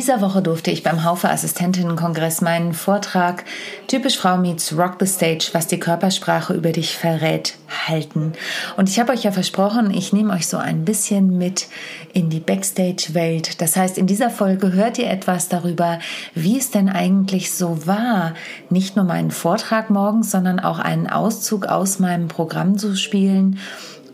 Dieser 0.00 0.22
Woche 0.22 0.40
durfte 0.40 0.70
ich 0.70 0.82
beim 0.82 1.04
Haufe 1.04 1.28
Assistentinnenkongress 1.28 2.40
meinen 2.40 2.72
Vortrag 2.72 3.44
Typisch 3.86 4.16
Frau 4.16 4.38
meets 4.38 4.74
Rock 4.74 4.96
the 4.98 5.04
Stage, 5.04 5.50
was 5.52 5.66
die 5.66 5.78
Körpersprache 5.78 6.54
über 6.54 6.72
dich 6.72 6.96
verrät, 6.96 7.58
halten. 7.86 8.32
Und 8.78 8.88
ich 8.88 8.98
habe 8.98 9.12
euch 9.12 9.24
ja 9.24 9.30
versprochen, 9.30 9.90
ich 9.90 10.14
nehme 10.14 10.32
euch 10.32 10.46
so 10.46 10.56
ein 10.56 10.86
bisschen 10.86 11.36
mit 11.36 11.68
in 12.14 12.30
die 12.30 12.40
Backstage-Welt. 12.40 13.60
Das 13.60 13.76
heißt, 13.76 13.98
in 13.98 14.06
dieser 14.06 14.30
Folge 14.30 14.72
hört 14.72 14.96
ihr 14.96 15.10
etwas 15.10 15.50
darüber, 15.50 15.98
wie 16.34 16.56
es 16.56 16.70
denn 16.70 16.88
eigentlich 16.88 17.52
so 17.52 17.86
war, 17.86 18.32
nicht 18.70 18.96
nur 18.96 19.04
meinen 19.04 19.30
Vortrag 19.30 19.90
morgens, 19.90 20.30
sondern 20.30 20.60
auch 20.60 20.78
einen 20.78 21.08
Auszug 21.08 21.66
aus 21.66 21.98
meinem 21.98 22.28
Programm 22.28 22.78
zu 22.78 22.96
spielen 22.96 23.58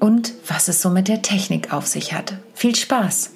und 0.00 0.32
was 0.48 0.66
es 0.66 0.82
so 0.82 0.90
mit 0.90 1.06
der 1.06 1.22
Technik 1.22 1.72
auf 1.72 1.86
sich 1.86 2.12
hat. 2.12 2.34
Viel 2.54 2.74
Spaß! 2.74 3.35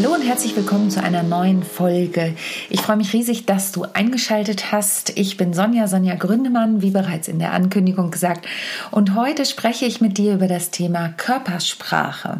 Hallo 0.00 0.14
und 0.14 0.22
herzlich 0.22 0.54
willkommen 0.54 0.92
zu 0.92 1.02
einer 1.02 1.24
neuen 1.24 1.64
Folge. 1.64 2.36
Ich 2.70 2.82
freue 2.82 2.98
mich 2.98 3.12
riesig, 3.12 3.46
dass 3.46 3.72
du 3.72 3.84
eingeschaltet 3.94 4.70
hast. 4.70 5.18
Ich 5.18 5.36
bin 5.36 5.52
Sonja, 5.52 5.88
Sonja 5.88 6.14
Gründemann, 6.14 6.82
wie 6.82 6.92
bereits 6.92 7.26
in 7.26 7.40
der 7.40 7.52
Ankündigung 7.52 8.12
gesagt. 8.12 8.46
Und 8.92 9.16
heute 9.16 9.44
spreche 9.44 9.86
ich 9.86 10.00
mit 10.00 10.16
dir 10.16 10.34
über 10.34 10.46
das 10.46 10.70
Thema 10.70 11.08
Körpersprache. 11.16 12.38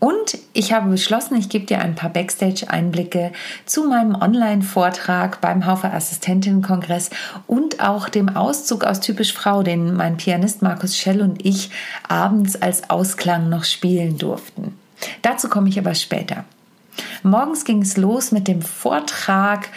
Und 0.00 0.38
ich 0.54 0.72
habe 0.72 0.90
beschlossen, 0.90 1.36
ich 1.36 1.48
gebe 1.48 1.66
dir 1.66 1.78
ein 1.78 1.94
paar 1.94 2.10
Backstage-Einblicke 2.10 3.30
zu 3.64 3.84
meinem 3.84 4.16
Online-Vortrag 4.16 5.40
beim 5.40 5.66
Haufe 5.66 5.92
Assistentinnen-Kongress 5.92 7.10
und 7.46 7.78
auch 7.78 8.08
dem 8.08 8.28
Auszug 8.28 8.82
aus 8.82 8.98
Typisch 8.98 9.32
Frau, 9.32 9.62
den 9.62 9.94
mein 9.94 10.16
Pianist 10.16 10.62
Markus 10.62 10.98
Schell 10.98 11.22
und 11.22 11.46
ich 11.46 11.70
abends 12.08 12.60
als 12.60 12.90
Ausklang 12.90 13.48
noch 13.48 13.62
spielen 13.62 14.18
durften. 14.18 14.76
Dazu 15.22 15.48
komme 15.48 15.68
ich 15.68 15.78
aber 15.78 15.94
später. 15.94 16.44
Morgens 17.22 17.64
ging 17.64 17.82
es 17.82 17.96
los 17.96 18.32
mit 18.32 18.48
dem 18.48 18.62
Vortrag 18.62 19.68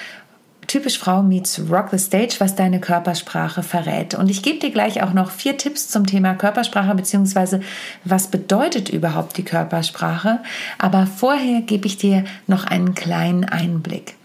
Typisch 0.67 0.97
Frau 0.97 1.21
meets 1.21 1.61
Rock 1.69 1.89
the 1.91 1.99
Stage, 1.99 2.35
was 2.39 2.55
deine 2.55 2.79
Körpersprache 2.79 3.61
verrät. 3.61 4.15
Und 4.15 4.29
ich 4.29 4.41
gebe 4.41 4.59
dir 4.59 4.71
gleich 4.71 5.03
auch 5.03 5.13
noch 5.13 5.29
vier 5.29 5.57
Tipps 5.57 5.89
zum 5.89 6.07
Thema 6.07 6.33
Körpersprache, 6.33 6.95
beziehungsweise 6.95 7.61
was 8.03 8.27
bedeutet 8.27 8.89
überhaupt 8.89 9.37
die 9.37 9.43
Körpersprache. 9.43 10.39
Aber 10.79 11.05
vorher 11.05 11.61
gebe 11.61 11.85
ich 11.85 11.97
dir 11.97 12.23
noch 12.47 12.65
einen 12.65 12.95
kleinen 12.95 13.45
Einblick. 13.45 14.15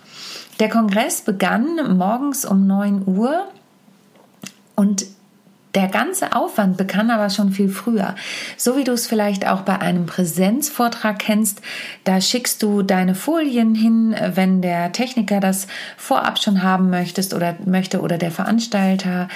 Der 0.61 0.69
Kongress 0.69 1.23
begann 1.23 1.97
morgens 1.97 2.45
um 2.45 2.67
9 2.67 3.07
Uhr 3.07 3.47
und 4.77 5.07
der 5.75 5.89
ganze 5.89 6.35
Aufwand 6.35 6.77
begann 6.77 7.11
aber 7.11 7.31
schon 7.31 7.53
viel 7.53 7.69
früher. 7.69 8.15
So 8.57 8.77
wie 8.77 8.85
du 8.85 8.93
es 8.93 9.07
vielleicht 9.07 9.47
auch 9.47 9.61
bei 9.61 9.81
einem 9.81 10.07
Präsenzvortrag 10.07 11.19
kennst, 11.19 11.63
da 12.05 12.21
schickst 12.21 12.63
du 12.63 12.83
deine 12.83 13.15
Folien 13.15 13.75
hin, 13.75 14.15
wenn 14.35 14.61
der 14.63 14.93
Techniker 14.93 15.41
das 15.41 15.67
vorab 15.97 16.39
schon 16.39 16.63
haben 16.63 16.91
möchtest 16.91 17.33
oder 17.35 17.57
möchte 17.65 18.01
oder 18.01 18.19
der 18.19 18.33
Veranstalter 18.33 19.29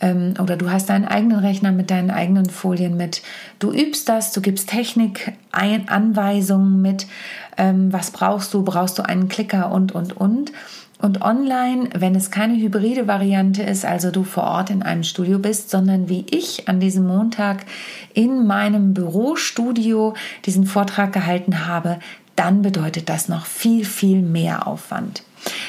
ähm, 0.00 0.34
oder 0.38 0.56
du 0.56 0.70
hast 0.70 0.88
deinen 0.90 1.06
eigenen 1.06 1.40
Rechner 1.40 1.72
mit 1.72 1.90
deinen 1.90 2.10
eigenen 2.10 2.48
Folien 2.48 2.96
mit. 2.96 3.22
Du 3.58 3.72
übst 3.72 4.08
das, 4.08 4.30
du 4.32 4.40
gibst 4.40 4.70
Technik-Anweisungen 4.70 6.80
mit. 6.80 7.08
Ähm, 7.56 7.92
was 7.92 8.12
brauchst 8.12 8.54
du? 8.54 8.62
Brauchst 8.62 8.96
du 8.98 9.02
einen 9.02 9.28
Klicker 9.28 9.72
und 9.72 9.90
und 9.92 10.16
und? 10.16 10.52
Und 11.00 11.22
online, 11.22 11.88
wenn 11.94 12.14
es 12.14 12.30
keine 12.30 12.56
hybride 12.56 13.06
Variante 13.06 13.62
ist, 13.62 13.84
also 13.84 14.10
du 14.10 14.22
vor 14.22 14.44
Ort 14.44 14.70
in 14.70 14.82
einem 14.82 15.02
Studio 15.02 15.38
bist, 15.38 15.70
sondern 15.70 16.08
wie 16.08 16.26
ich 16.30 16.68
an 16.68 16.78
diesem 16.78 17.06
Montag 17.06 17.64
in 18.12 18.46
meinem 18.46 18.92
Bürostudio 18.92 20.14
diesen 20.44 20.66
Vortrag 20.66 21.12
gehalten 21.12 21.66
habe, 21.66 21.98
dann 22.36 22.62
bedeutet 22.62 23.08
das 23.08 23.28
noch 23.28 23.46
viel, 23.46 23.84
viel 23.84 24.22
mehr 24.22 24.66
Aufwand. 24.66 25.24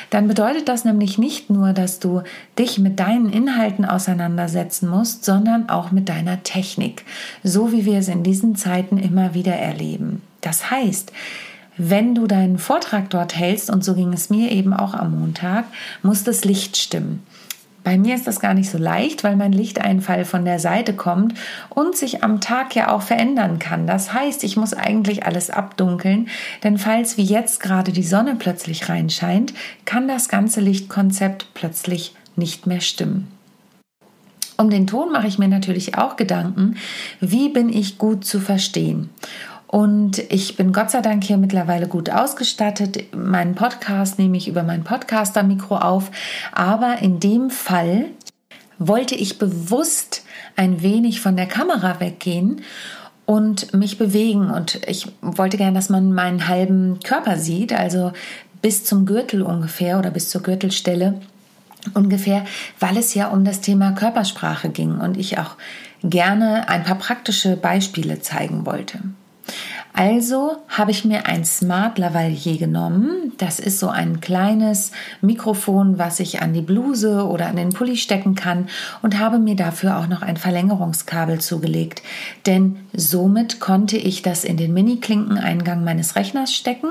Dann 0.09 0.28
bedeutet 0.28 0.68
das 0.68 0.84
nämlich 0.84 1.18
nicht 1.18 1.50
nur, 1.50 1.74
dass 1.74 2.00
du 2.00 2.24
dich 2.59 2.78
mit 2.78 3.00
deinen 3.00 3.30
Inhalten 3.30 3.86
auseinandersetzen 3.86 4.90
musst, 4.90 5.24
sondern 5.24 5.70
auch 5.70 5.91
mit 5.91 6.09
deiner 6.09 6.44
Technik, 6.44 7.06
so 7.44 7.72
wie 7.72 7.86
wir 7.86 8.00
es 8.00 8.09
in 8.09 8.24
diesen 8.24 8.56
Zeiten 8.56 8.97
immer 8.97 9.34
wieder 9.34 9.53
erleben. 9.53 10.22
Das 10.41 10.70
heißt, 10.72 11.14
wenn 11.90 12.14
du 12.14 12.28
deinen 12.28 12.59
Vortrag 12.59 13.09
dort 13.09 13.36
hältst, 13.36 13.72
und 13.72 13.84
so 13.84 13.96
ging 13.96 14.14
es 14.14 14.30
mir 14.30 14.52
eben 14.52 14.74
auch 14.74 14.94
am 14.94 15.19
Montag, 15.19 15.66
muss 16.03 16.24
das 16.24 16.46
Licht 16.46 16.78
stimmen. 16.78 17.24
Bei 17.84 17.97
mir 17.97 18.14
ist 18.14 18.28
das 18.28 18.40
gar 18.40 18.53
nicht 18.53 18.69
so 18.69 18.78
leicht, 18.78 19.24
weil 19.24 19.36
mein 19.36 19.52
Lichteinfall 19.52 20.24
von 20.24 20.46
der 20.46 20.59
Seite 20.59 20.94
kommt 20.94 21.34
und 21.70 21.97
sich 21.97 22.24
am 22.24 22.40
Tag 22.40 22.75
ja 22.75 22.91
auch 22.91 23.02
verändern 23.02 23.58
kann. 23.58 23.88
Das 23.88 24.14
heißt, 24.14 24.44
ich 24.44 24.56
muss 24.56 24.75
eigentlich 24.75 25.25
alles 25.25 25.50
abdunkeln, 25.50 26.28
denn 26.64 26.78
falls 26.78 27.18
wie 27.18 27.24
jetzt 27.24 27.59
gerade 27.59 27.91
die 27.91 28.03
Sonne 28.03 28.36
plötzlich 28.36 28.88
reinscheint, 28.88 29.56
kann 29.86 30.08
das 30.08 30.30
ganze 30.30 30.62
Lichtkonzept 30.62 31.47
plötzlich 31.56 32.14
nicht 32.36 32.68
mehr 32.68 32.81
stimmen. 32.81 33.28
Um 34.58 34.70
den 34.70 34.86
Ton 34.86 35.12
mache 35.12 35.25
ich 35.25 35.40
mir 35.40 35.47
natürlich 35.47 35.97
auch 35.97 36.18
Gedanken, 36.18 36.75
wie 37.20 37.50
bin 37.50 37.70
ich 37.70 37.97
gut 37.97 38.24
zu 38.25 38.40
verstehen. 38.40 39.09
Und 39.72 40.20
ich 40.30 40.58
bin 40.58 40.74
Gott 40.74 40.92
sei 40.92 41.00
Dank 41.00 41.24
hier 41.24 41.38
mittlerweile 41.38 41.88
gut 41.88 42.09
ausgestattet. 42.09 43.16
Meinen 43.16 43.56
Podcast 43.56 44.20
nehme 44.20 44.36
ich 44.36 44.50
über 44.50 44.64
mein 44.64 44.84
Podcaster-Mikro 44.84 45.78
auf. 45.78 46.12
Aber 46.52 46.98
in 47.02 47.22
dem 47.22 47.50
Fall 47.50 48.08
wollte 48.80 49.16
ich 49.16 49.40
bewusst 49.40 50.26
ein 50.58 50.82
wenig 50.82 51.22
von 51.22 51.38
der 51.38 51.46
Kamera 51.46 52.02
weggehen 52.02 52.64
und 53.26 53.74
mich 53.74 53.98
bewegen. 53.98 54.52
Und 54.52 54.82
ich 54.88 55.08
wollte 55.22 55.56
gerne, 55.56 55.76
dass 55.76 55.88
man 55.88 56.12
meinen 56.12 56.50
halben 56.50 57.00
Körper 57.02 57.38
sieht, 57.38 57.72
also 57.72 58.12
bis 58.62 58.84
zum 58.84 59.06
Gürtel 59.06 59.42
ungefähr 59.42 60.00
oder 60.00 60.12
bis 60.12 60.28
zur 60.28 60.44
Gürtelstelle 60.44 61.22
ungefähr, 61.94 62.44
weil 62.82 62.98
es 62.98 63.14
ja 63.14 63.30
um 63.30 63.46
das 63.46 63.62
Thema 63.62 63.94
Körpersprache 63.94 64.68
ging 64.68 65.00
und 65.00 65.16
ich 65.16 65.40
auch 65.40 65.56
gerne 66.03 66.68
ein 66.68 66.84
paar 66.84 66.98
praktische 66.98 67.56
Beispiele 67.56 68.20
zeigen 68.20 68.66
wollte. 68.66 69.00
Also 69.94 70.57
habe 70.69 70.91
ich 70.91 71.03
mir 71.03 71.25
ein 71.25 71.44
Smart 71.44 71.97
Lavalier 71.97 72.57
genommen. 72.57 73.34
Das 73.38 73.59
ist 73.59 73.79
so 73.79 73.90
ein 73.90 74.22
kleines 74.22 74.91
Mikrofon, 75.22 75.97
was 75.97 76.19
ich 76.19 76.41
an 76.41 76.53
die 76.53 76.62
Bluse 76.62 77.25
oder 77.25 77.47
an 77.47 77.57
den 77.57 77.69
Pulli 77.69 77.97
stecken 77.97 78.35
kann 78.35 78.69
und 79.02 79.19
habe 79.19 79.40
mir 79.40 79.56
dafür 79.56 79.97
auch 79.97 80.07
noch 80.07 80.22
ein 80.22 80.38
Verlängerungskabel 80.38 81.41
zugelegt. 81.41 82.02
Denn 82.46 82.78
somit 82.94 83.59
konnte 83.59 83.97
ich 83.97 84.22
das 84.22 84.44
in 84.44 84.57
den 84.57 84.74
Mini-Klinkeneingang 84.74 85.84
meines 85.84 86.16
Rechners 86.16 86.53
stecken 86.53 86.88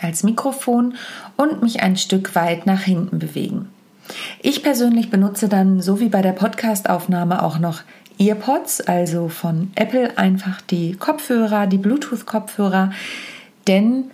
als 0.00 0.22
Mikrofon 0.22 0.94
und 1.36 1.62
mich 1.62 1.82
ein 1.82 1.96
Stück 1.96 2.34
weit 2.34 2.66
nach 2.66 2.82
hinten 2.82 3.18
bewegen. 3.18 3.68
Ich 4.40 4.62
persönlich 4.62 5.10
benutze 5.10 5.48
dann, 5.48 5.80
so 5.80 5.98
wie 6.00 6.08
bei 6.08 6.22
der 6.22 6.32
Podcastaufnahme, 6.32 7.42
auch 7.42 7.58
noch 7.58 7.80
EarPods, 8.18 8.80
also 8.82 9.28
von 9.28 9.70
Apple 9.74 10.16
einfach 10.16 10.60
die 10.60 10.94
Kopfhörer, 10.94 11.66
die 11.66 11.78
Bluetooth-Kopfhörer, 11.78 12.92
denn 13.66 14.10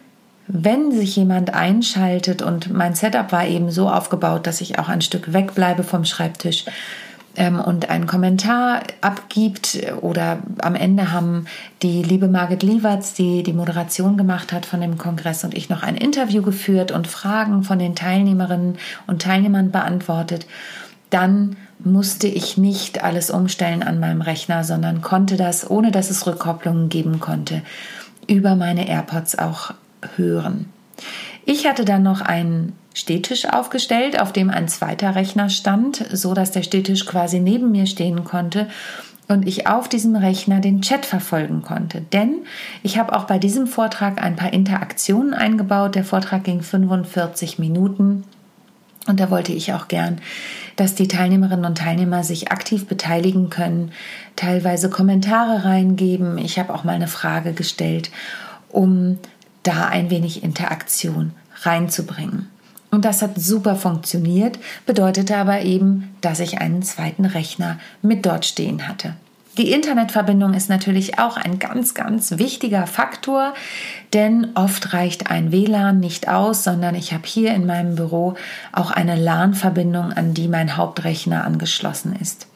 wenn 0.48 0.92
sich 0.92 1.16
jemand 1.16 1.54
einschaltet 1.54 2.42
und 2.42 2.72
mein 2.72 2.94
Setup 2.94 3.32
war 3.32 3.46
eben 3.46 3.70
so 3.70 3.88
aufgebaut, 3.88 4.46
dass 4.46 4.60
ich 4.60 4.78
auch 4.78 4.88
ein 4.88 5.00
Stück 5.00 5.32
wegbleibe 5.32 5.84
vom 5.84 6.04
Schreibtisch 6.04 6.64
ähm, 7.36 7.60
und 7.60 7.88
einen 7.88 8.06
Kommentar 8.06 8.82
abgibt 9.00 9.78
oder 10.00 10.40
am 10.60 10.74
Ende 10.74 11.12
haben 11.12 11.46
die 11.82 12.02
liebe 12.02 12.28
Margit 12.28 12.62
Lieberts, 12.62 13.14
die 13.14 13.42
die 13.42 13.52
Moderation 13.52 14.16
gemacht 14.16 14.52
hat 14.52 14.66
von 14.66 14.80
dem 14.80 14.98
Kongress 14.98 15.44
und 15.44 15.54
ich 15.54 15.68
noch 15.68 15.82
ein 15.82 15.96
Interview 15.96 16.42
geführt 16.42 16.92
und 16.92 17.06
Fragen 17.06 17.62
von 17.62 17.78
den 17.78 17.94
Teilnehmerinnen 17.94 18.76
und 19.06 19.22
Teilnehmern 19.22 19.70
beantwortet, 19.70 20.46
dann 21.10 21.56
musste 21.84 22.26
ich 22.26 22.56
nicht 22.56 23.02
alles 23.02 23.30
umstellen 23.30 23.82
an 23.82 24.00
meinem 24.00 24.20
Rechner, 24.20 24.64
sondern 24.64 25.02
konnte 25.02 25.36
das, 25.36 25.68
ohne 25.70 25.90
dass 25.90 26.10
es 26.10 26.26
Rückkopplungen 26.26 26.88
geben 26.88 27.20
konnte, 27.20 27.62
über 28.26 28.56
meine 28.56 28.88
AirPods 28.88 29.38
auch 29.38 29.74
hören. 30.16 30.66
Ich 31.44 31.66
hatte 31.66 31.84
dann 31.84 32.02
noch 32.02 32.20
einen 32.20 32.74
Stehtisch 32.94 33.46
aufgestellt, 33.46 34.20
auf 34.20 34.32
dem 34.32 34.50
ein 34.50 34.68
zweiter 34.68 35.14
Rechner 35.14 35.48
stand, 35.48 36.04
so 36.12 36.34
dass 36.34 36.50
der 36.50 36.62
Stehtisch 36.62 37.06
quasi 37.06 37.40
neben 37.40 37.70
mir 37.70 37.86
stehen 37.86 38.24
konnte 38.24 38.68
und 39.28 39.48
ich 39.48 39.66
auf 39.66 39.88
diesem 39.88 40.14
Rechner 40.14 40.60
den 40.60 40.82
Chat 40.82 41.06
verfolgen 41.06 41.62
konnte. 41.62 42.02
Denn 42.12 42.42
ich 42.82 42.98
habe 42.98 43.16
auch 43.16 43.24
bei 43.24 43.38
diesem 43.38 43.66
Vortrag 43.66 44.22
ein 44.22 44.36
paar 44.36 44.52
Interaktionen 44.52 45.32
eingebaut. 45.32 45.94
Der 45.94 46.04
Vortrag 46.04 46.44
ging 46.44 46.60
45 46.60 47.58
Minuten 47.58 48.24
und 49.06 49.18
da 49.18 49.30
wollte 49.30 49.52
ich 49.52 49.72
auch 49.72 49.88
gern, 49.88 50.20
dass 50.76 50.94
die 50.94 51.08
Teilnehmerinnen 51.08 51.64
und 51.64 51.78
Teilnehmer 51.78 52.22
sich 52.24 52.52
aktiv 52.52 52.86
beteiligen 52.86 53.50
können, 53.50 53.92
teilweise 54.36 54.90
Kommentare 54.90 55.64
reingeben. 55.64 56.38
Ich 56.38 56.58
habe 56.58 56.72
auch 56.72 56.84
mal 56.84 56.94
eine 56.94 57.08
Frage 57.08 57.52
gestellt, 57.52 58.10
um 58.68 59.18
da 59.64 59.86
ein 59.88 60.10
wenig 60.10 60.42
Interaktion 60.42 61.32
reinzubringen. 61.62 62.48
Und 62.90 63.04
das 63.04 63.22
hat 63.22 63.38
super 63.38 63.76
funktioniert, 63.76 64.58
bedeutete 64.86 65.36
aber 65.36 65.62
eben, 65.62 66.14
dass 66.20 66.40
ich 66.40 66.58
einen 66.58 66.82
zweiten 66.82 67.24
Rechner 67.24 67.78
mit 68.02 68.26
dort 68.26 68.44
stehen 68.44 68.86
hatte. 68.86 69.14
Die 69.58 69.70
Internetverbindung 69.70 70.54
ist 70.54 70.70
natürlich 70.70 71.18
auch 71.18 71.36
ein 71.36 71.58
ganz, 71.58 71.92
ganz 71.92 72.38
wichtiger 72.38 72.86
Faktor, 72.86 73.52
denn 74.14 74.48
oft 74.54 74.94
reicht 74.94 75.30
ein 75.30 75.52
WLAN 75.52 76.00
nicht 76.00 76.26
aus, 76.28 76.64
sondern 76.64 76.94
ich 76.94 77.12
habe 77.12 77.26
hier 77.26 77.54
in 77.54 77.66
meinem 77.66 77.94
Büro 77.94 78.34
auch 78.72 78.90
eine 78.90 79.14
LAN-Verbindung, 79.14 80.12
an 80.12 80.32
die 80.32 80.48
mein 80.48 80.78
Hauptrechner 80.78 81.44
angeschlossen 81.44 82.16
ist. 82.18 82.46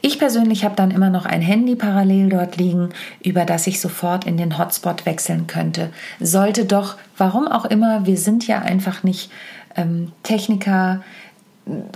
Ich 0.00 0.18
persönlich 0.18 0.64
habe 0.64 0.74
dann 0.74 0.90
immer 0.90 1.08
noch 1.08 1.24
ein 1.24 1.40
Handy 1.40 1.76
parallel 1.76 2.30
dort 2.30 2.56
liegen, 2.56 2.90
über 3.22 3.44
das 3.44 3.68
ich 3.68 3.80
sofort 3.80 4.26
in 4.26 4.36
den 4.36 4.58
Hotspot 4.58 5.06
wechseln 5.06 5.46
könnte. 5.46 5.90
Sollte 6.18 6.64
doch, 6.64 6.96
warum 7.16 7.46
auch 7.46 7.64
immer, 7.64 8.06
wir 8.06 8.16
sind 8.16 8.46
ja 8.48 8.58
einfach 8.58 9.04
nicht 9.04 9.30
ähm, 9.76 10.10
Techniker 10.24 11.02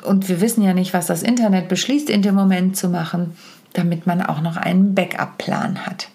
und 0.05 0.29
wir 0.29 0.41
wissen 0.41 0.63
ja 0.63 0.73
nicht, 0.73 0.95
was 0.95 1.07
das 1.07 1.23
Internet 1.23 1.69
beschließt, 1.69 2.09
in 2.09 2.23
dem 2.23 2.35
Moment 2.35 2.77
zu 2.77 2.89
machen, 2.89 3.37
damit 3.73 4.07
man 4.07 4.23
auch 4.23 4.41
noch 4.41 4.57
einen 4.57 4.95
Backup-Plan 4.95 5.87
hat. 5.87 6.09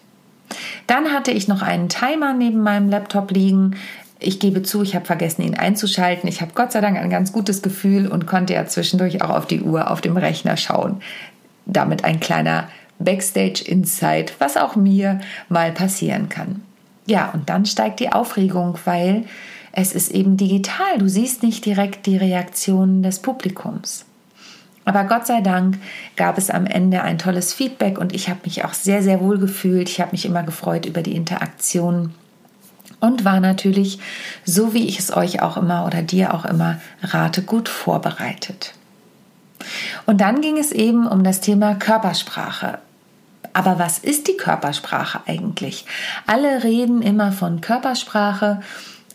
Dann 0.86 1.12
hatte 1.12 1.30
ich 1.30 1.48
noch 1.48 1.62
einen 1.62 1.88
Timer 1.88 2.34
neben 2.34 2.62
meinem 2.62 2.88
Laptop 2.90 3.30
liegen. 3.30 3.76
Ich 4.18 4.40
gebe 4.40 4.62
zu, 4.62 4.82
ich 4.82 4.94
habe 4.94 5.04
vergessen, 5.04 5.42
ihn 5.42 5.56
einzuschalten. 5.56 6.28
Ich 6.28 6.40
habe 6.40 6.52
Gott 6.54 6.72
sei 6.72 6.80
Dank 6.80 6.96
ein 6.98 7.10
ganz 7.10 7.32
gutes 7.32 7.62
Gefühl 7.62 8.06
und 8.06 8.26
konnte 8.26 8.54
ja 8.54 8.66
zwischendurch 8.66 9.22
auch 9.22 9.30
auf 9.30 9.46
die 9.46 9.62
Uhr 9.62 9.90
auf 9.90 10.00
dem 10.00 10.16
Rechner 10.16 10.56
schauen. 10.56 11.00
Damit 11.66 12.04
ein 12.04 12.20
kleiner 12.20 12.68
Backstage-Insight, 12.98 14.34
was 14.38 14.56
auch 14.56 14.76
mir 14.76 15.20
mal 15.48 15.72
passieren 15.72 16.28
kann. 16.28 16.62
Ja, 17.06 17.30
und 17.32 17.48
dann 17.50 17.66
steigt 17.66 18.00
die 18.00 18.12
Aufregung, 18.12 18.78
weil 18.84 19.24
es 19.72 19.92
ist 19.92 20.10
eben 20.10 20.36
digital. 20.36 20.98
Du 20.98 21.08
siehst 21.08 21.42
nicht 21.42 21.66
direkt 21.66 22.06
die 22.06 22.16
Reaktionen 22.16 23.02
des 23.02 23.18
Publikums. 23.18 24.06
Aber 24.84 25.04
Gott 25.04 25.26
sei 25.26 25.40
Dank 25.40 25.78
gab 26.16 26.36
es 26.36 26.50
am 26.50 26.66
Ende 26.66 27.02
ein 27.02 27.18
tolles 27.18 27.54
Feedback 27.54 27.98
und 27.98 28.14
ich 28.14 28.28
habe 28.28 28.40
mich 28.44 28.64
auch 28.64 28.74
sehr, 28.74 29.02
sehr 29.02 29.20
wohl 29.20 29.38
gefühlt. 29.38 29.88
Ich 29.88 30.00
habe 30.00 30.12
mich 30.12 30.26
immer 30.26 30.42
gefreut 30.42 30.86
über 30.86 31.02
die 31.02 31.16
Interaktion 31.16 32.14
und 33.00 33.24
war 33.24 33.40
natürlich, 33.40 33.98
so 34.44 34.74
wie 34.74 34.86
ich 34.86 34.98
es 34.98 35.14
euch 35.14 35.42
auch 35.42 35.56
immer 35.56 35.86
oder 35.86 36.02
dir 36.02 36.34
auch 36.34 36.44
immer 36.44 36.80
rate, 37.02 37.42
gut 37.42 37.68
vorbereitet. 37.68 38.74
Und 40.06 40.20
dann 40.20 40.40
ging 40.40 40.58
es 40.58 40.72
eben 40.72 41.06
um 41.06 41.24
das 41.24 41.40
Thema 41.40 41.74
Körpersprache. 41.74 42.78
Aber 43.52 43.78
was 43.78 43.98
ist 43.98 44.26
die 44.26 44.36
Körpersprache 44.36 45.20
eigentlich? 45.26 45.86
Alle 46.26 46.64
reden 46.64 47.02
immer 47.02 47.30
von 47.30 47.60
Körpersprache 47.60 48.60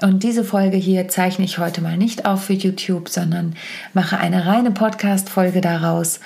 und 0.01 0.23
diese 0.23 0.43
Folge 0.43 0.77
hier 0.77 1.07
zeichne 1.07 1.45
ich 1.45 1.57
heute 1.57 1.81
mal 1.81 1.97
nicht 1.97 2.25
auf 2.25 2.45
für 2.45 2.53
YouTube, 2.53 3.09
sondern 3.09 3.55
mache 3.93 4.17
eine 4.17 4.45
reine 4.45 4.71
Podcast-Folge 4.71 5.61
daraus 5.61 6.19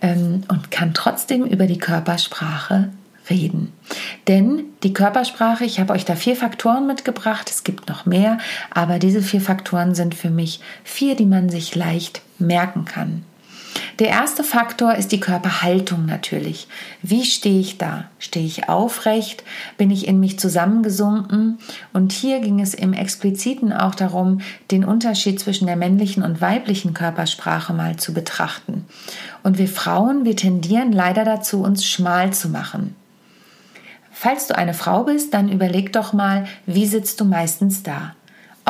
ähm, 0.00 0.42
und 0.48 0.70
kann 0.70 0.94
trotzdem 0.94 1.44
über 1.44 1.66
die 1.66 1.78
Körpersprache 1.78 2.90
reden. 3.28 3.72
Denn 4.28 4.64
die 4.82 4.92
Körpersprache, 4.92 5.64
ich 5.64 5.78
habe 5.78 5.92
euch 5.92 6.04
da 6.04 6.16
vier 6.16 6.36
Faktoren 6.36 6.86
mitgebracht, 6.86 7.48
es 7.50 7.64
gibt 7.64 7.88
noch 7.88 8.04
mehr, 8.04 8.38
aber 8.70 8.98
diese 8.98 9.22
vier 9.22 9.40
Faktoren 9.40 9.94
sind 9.94 10.14
für 10.14 10.30
mich 10.30 10.60
vier, 10.82 11.14
die 11.14 11.26
man 11.26 11.48
sich 11.48 11.74
leicht 11.74 12.22
merken 12.38 12.84
kann. 12.84 13.24
Der 14.00 14.08
erste 14.08 14.44
Faktor 14.44 14.94
ist 14.94 15.12
die 15.12 15.20
Körperhaltung 15.20 16.06
natürlich. 16.06 16.68
Wie 17.02 17.26
stehe 17.26 17.60
ich 17.60 17.76
da? 17.76 18.06
Stehe 18.18 18.46
ich 18.46 18.66
aufrecht? 18.70 19.44
Bin 19.76 19.90
ich 19.90 20.08
in 20.08 20.18
mich 20.18 20.38
zusammengesunken? 20.38 21.58
Und 21.92 22.12
hier 22.12 22.40
ging 22.40 22.60
es 22.60 22.72
im 22.72 22.94
expliziten 22.94 23.74
auch 23.74 23.94
darum, 23.94 24.40
den 24.70 24.86
Unterschied 24.86 25.38
zwischen 25.38 25.66
der 25.66 25.76
männlichen 25.76 26.22
und 26.22 26.40
weiblichen 26.40 26.94
Körpersprache 26.94 27.74
mal 27.74 27.96
zu 27.96 28.14
betrachten. 28.14 28.86
Und 29.42 29.58
wir 29.58 29.68
Frauen, 29.68 30.24
wir 30.24 30.34
tendieren 30.34 30.92
leider 30.92 31.26
dazu, 31.26 31.62
uns 31.62 31.84
schmal 31.84 32.32
zu 32.32 32.48
machen. 32.48 32.96
Falls 34.10 34.46
du 34.46 34.56
eine 34.56 34.72
Frau 34.72 35.04
bist, 35.04 35.34
dann 35.34 35.50
überleg 35.50 35.92
doch 35.92 36.14
mal, 36.14 36.46
wie 36.64 36.86
sitzt 36.86 37.20
du 37.20 37.26
meistens 37.26 37.82
da? 37.82 38.14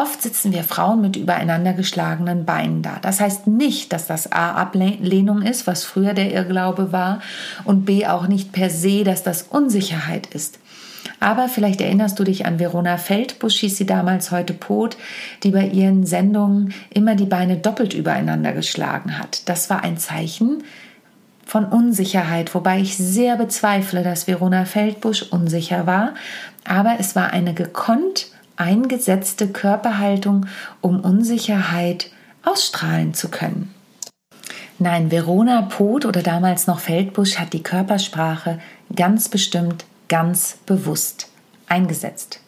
Oft 0.01 0.23
sitzen 0.23 0.55
wir 0.55 0.65
Frauen 0.65 1.03
mit 1.03 1.17
übereinander 1.17 1.75
geschlagenen 1.75 2.47
Beinen 2.47 2.81
da. 2.81 2.99
Das 3.03 3.21
heißt 3.21 3.47
nicht, 3.47 3.93
dass 3.93 4.07
das 4.07 4.33
A 4.33 4.53
Ablehnung 4.53 5.43
ist, 5.43 5.67
was 5.67 5.85
früher 5.85 6.15
der 6.15 6.33
Irrglaube 6.33 6.91
war, 6.91 7.21
und 7.65 7.85
B 7.85 8.07
auch 8.07 8.27
nicht 8.27 8.51
per 8.51 8.71
se, 8.71 9.05
dass 9.05 9.23
das 9.23 9.43
Unsicherheit 9.43 10.27
ist. 10.29 10.59
Aber 11.19 11.51
vielleicht 11.51 11.83
erinnerst 11.83 12.19
du 12.19 12.25
dich 12.25 12.47
an 12.47 12.59
Verona 12.59 12.97
Feldbusch, 12.97 13.57
hieß 13.57 13.77
sie 13.77 13.85
damals 13.85 14.31
heute 14.31 14.55
Pot, 14.55 14.97
die 15.43 15.51
bei 15.51 15.67
ihren 15.67 16.07
Sendungen 16.07 16.73
immer 16.89 17.15
die 17.15 17.27
Beine 17.27 17.59
doppelt 17.59 17.93
übereinander 17.93 18.55
geschlagen 18.55 19.19
hat. 19.19 19.47
Das 19.51 19.69
war 19.69 19.85
ein 19.85 19.99
Zeichen 19.99 20.63
von 21.45 21.67
Unsicherheit, 21.67 22.55
wobei 22.55 22.81
ich 22.81 22.97
sehr 22.97 23.37
bezweifle, 23.37 24.03
dass 24.03 24.27
Verona 24.27 24.65
Feldbusch 24.65 25.25
unsicher 25.25 25.87
war. 25.87 26.15
Aber 26.65 26.97
es 26.99 27.15
war 27.17 27.35
eine 27.35 27.53
gekonnt 27.53 28.29
eingesetzte 28.61 29.49
Körperhaltung, 29.49 30.47
um 30.81 31.01
Unsicherheit 31.01 32.11
ausstrahlen 32.45 33.15
zu 33.15 33.29
können. 33.29 33.75
Nein, 34.79 35.11
Verona 35.11 35.63
Poth 35.63 36.07
oder 36.07 36.23
damals 36.23 36.67
noch 36.67 36.79
Feldbusch 36.79 37.37
hat 37.39 37.53
die 37.53 37.63
Körpersprache 37.63 38.61
ganz 38.95 39.29
bestimmt, 39.29 39.85
ganz 40.09 40.59
bewusst 40.65 41.29
eingesetzt. 41.69 42.41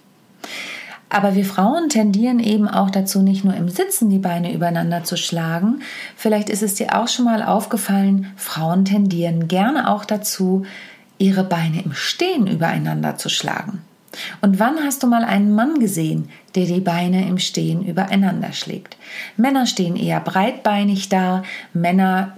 Aber 1.09 1.35
wir 1.35 1.45
Frauen 1.45 1.91
tendieren 1.91 2.41
eben 2.41 2.69
auch 2.69 2.89
dazu, 2.89 3.21
nicht 3.21 3.45
nur 3.45 3.55
im 3.55 3.69
Sitzen 3.69 4.09
die 4.09 4.19
Beine 4.19 4.55
übereinander 4.55 5.05
zu 5.05 5.19
schlagen. 5.19 5.83
Vielleicht 6.17 6.49
ist 6.49 6.63
es 6.63 6.75
dir 6.75 6.99
auch 6.99 7.07
schon 7.07 7.27
mal 7.27 7.43
aufgefallen, 7.43 8.33
Frauen 8.37 8.87
tendieren 8.87 9.47
gerne 9.47 9.91
auch 9.91 10.07
dazu, 10.07 10.65
ihre 11.19 11.45
Beine 11.45 11.83
im 11.83 11.93
Stehen 11.93 12.47
übereinander 12.47 13.17
zu 13.17 13.29
schlagen. 13.29 13.83
Und 14.41 14.59
wann 14.59 14.79
hast 14.85 15.03
du 15.03 15.07
mal 15.07 15.25
einen 15.25 15.55
Mann 15.55 15.79
gesehen, 15.79 16.29
der 16.55 16.67
die 16.67 16.81
Beine 16.81 17.27
im 17.27 17.39
Stehen 17.39 17.85
übereinander 17.85 18.53
schlägt? 18.53 18.97
Männer 19.37 19.67
stehen 19.67 19.97
eher 19.97 20.21
breitbeinig 20.21 21.09
da, 21.09 21.43
Männer 21.73 22.37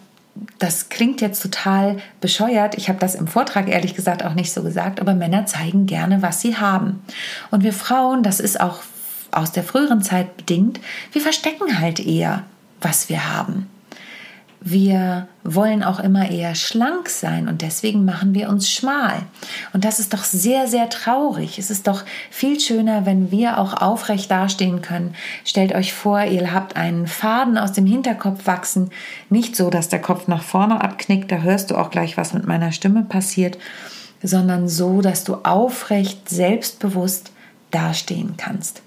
das 0.59 0.89
klingt 0.89 1.21
jetzt 1.21 1.43
total 1.43 1.99
bescheuert. 2.21 2.77
Ich 2.77 2.89
habe 2.89 2.99
das 2.99 3.15
im 3.15 3.29
Vortrag 3.29 3.69
ehrlich 3.69 3.95
gesagt 3.95 4.25
auch 4.25 4.35
nicht 4.35 4.53
so 4.53 4.63
gesagt, 4.63 5.01
aber 5.01 5.15
Männer 5.15 5.47
zeigen 5.47 5.87
gerne, 5.87 6.23
was 6.23 6.41
sie 6.41 6.57
haben. 6.57 7.05
Und 7.51 7.63
wir 7.63 7.73
Frauen, 7.73 8.23
das 8.23 8.41
ist 8.41 8.61
auch 8.61 8.81
aus 9.31 9.53
der 9.53 9.65
früheren 9.65 10.03
Zeit 10.03 10.37
bedingt, 10.37 10.81
wir 11.13 11.21
verstecken 11.21 11.79
halt 11.79 12.01
eher, 12.01 12.45
was 12.81 13.09
wir 13.09 13.33
haben. 13.33 13.71
Wir 14.67 15.29
wollen 15.43 15.83
auch 15.85 16.01
immer 16.01 16.31
eher 16.31 16.55
schlank 16.55 17.11
sein 17.11 17.49
und 17.49 17.61
deswegen 17.61 18.07
machen 18.07 18.33
wir 18.33 18.49
uns 18.49 18.71
schmal. 18.71 19.13
Und 19.75 19.85
das 19.85 20.01
ist 20.01 20.15
doch 20.15 20.25
sehr, 20.25 20.69
sehr 20.69 20.89
traurig. 20.89 21.59
Es 21.59 21.69
ist 21.69 21.87
doch 21.87 22.03
viel 22.31 22.59
schöner, 22.59 23.05
wenn 23.05 23.31
wir 23.31 23.59
auch 23.59 23.75
aufrecht 23.75 24.31
dastehen 24.31 24.81
können. 24.81 25.15
Stellt 25.45 25.75
euch 25.75 25.93
vor, 25.93 26.25
ihr 26.25 26.55
habt 26.55 26.77
einen 26.77 27.07
Faden 27.07 27.59
aus 27.59 27.73
dem 27.73 27.85
Hinterkopf 27.85 28.47
wachsen. 28.47 28.89
Nicht 29.29 29.55
so, 29.55 29.69
dass 29.69 29.91
der 29.91 30.01
Kopf 30.01 30.29
nach 30.29 30.43
vorne 30.43 30.83
abknickt, 30.83 31.31
da 31.31 31.37
hörst 31.43 31.71
du 31.71 31.77
auch 31.77 31.91
gleich, 31.91 32.17
was 32.17 32.33
mit 32.33 32.47
meiner 32.47 32.73
Stimme 32.73 33.03
passiert, 33.03 33.59
sondern 34.23 34.67
so, 34.67 35.03
dass 35.03 35.25
du 35.25 35.35
aufrecht, 35.43 36.31
selbstbewusst 36.31 37.33
dastehen 37.71 38.39
kannst. 38.39 38.81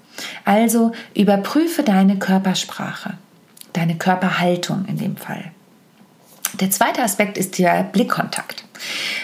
Also 0.44 0.90
überprüfe 1.14 1.84
deine 1.84 2.18
Körpersprache, 2.18 3.14
deine 3.74 3.96
Körperhaltung 3.96 4.84
in 4.86 4.96
dem 4.96 5.16
Fall. 5.16 5.52
Der 6.60 6.70
zweite 6.70 7.02
Aspekt 7.02 7.38
ist 7.38 7.58
der 7.58 7.84
Blickkontakt. 7.84 8.64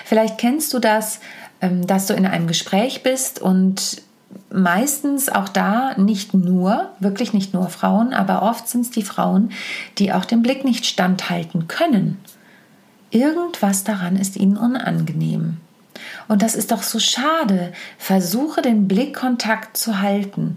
Vielleicht 0.04 0.38
kennst 0.38 0.72
du 0.72 0.78
das, 0.78 1.20
ähm, 1.60 1.86
dass 1.86 2.06
du 2.06 2.14
in 2.14 2.26
einem 2.26 2.46
Gespräch 2.46 3.02
bist 3.02 3.40
und 3.40 4.02
meistens 4.50 5.28
auch 5.28 5.48
da 5.48 5.94
nicht 5.96 6.34
nur, 6.34 6.90
wirklich 7.00 7.32
nicht 7.32 7.54
nur 7.54 7.68
Frauen, 7.68 8.14
aber 8.14 8.42
oft 8.42 8.68
sind 8.68 8.82
es 8.82 8.90
die 8.90 9.02
Frauen, 9.02 9.50
die 9.98 10.12
auch 10.12 10.24
den 10.24 10.42
Blick 10.42 10.64
nicht 10.64 10.86
standhalten 10.86 11.68
können. 11.68 12.20
Irgendwas 13.10 13.84
daran 13.84 14.16
ist 14.16 14.36
ihnen 14.36 14.56
unangenehm. 14.56 15.58
Und 16.26 16.42
das 16.42 16.54
ist 16.54 16.72
doch 16.72 16.82
so 16.82 16.98
schade. 16.98 17.72
Versuche 17.98 18.60
den 18.62 18.88
Blickkontakt 18.88 19.76
zu 19.76 20.00
halten 20.00 20.56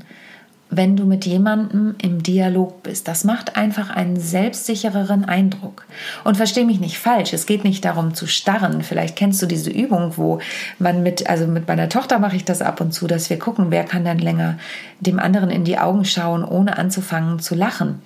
wenn 0.70 0.98
du 0.98 1.06
mit 1.06 1.26
jemandem 1.26 1.96
im 2.02 2.22
Dialog 2.24 2.84
bist. 2.84 3.08
Das 3.08 3.24
macht 3.24 3.56
einfach 3.56 3.90
einen 3.90 4.20
selbstsichereren 4.20 5.26
Eindruck. 5.26 5.86
Und 6.24 6.38
versteh 6.38 6.66
mich 6.66 6.80
nicht 6.80 7.00
falsch, 7.00 7.34
es 7.34 7.46
geht 7.46 7.64
nicht 7.64 7.86
darum 7.86 8.14
zu 8.14 8.28
starren. 8.28 8.82
Vielleicht 8.82 9.16
kennst 9.16 9.42
du 9.42 9.46
diese 9.46 9.70
Übung, 9.70 10.14
wo 10.18 10.40
man 10.80 11.04
mit, 11.04 11.30
also 11.30 11.48
mit 11.48 11.68
meiner 11.68 11.90
Tochter 11.90 12.20
mache 12.20 12.36
ich 12.36 12.46
das 12.46 12.62
ab 12.62 12.82
und 12.82 12.94
zu, 12.94 13.08
dass 13.08 13.30
wir 13.30 13.40
gucken, 13.40 13.68
wer 13.70 13.86
kann 13.86 14.04
dann 14.04 14.20
länger 14.20 14.58
dem 15.00 15.20
anderen 15.20 15.50
in 15.50 15.64
die 15.64 15.78
Augen 15.78 16.06
schauen, 16.06 16.44
ohne 16.44 16.78
anzufangen 16.78 17.40
zu 17.40 17.56
lachen. 17.56 18.02